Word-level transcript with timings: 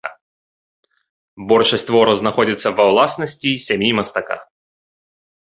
Большасць 1.51 1.85
твораў 1.89 2.15
знаходзіцца 2.23 2.67
ва 2.81 2.89
ўласнасці 2.93 3.51
сям'і 3.67 3.91
мастака. 4.01 4.35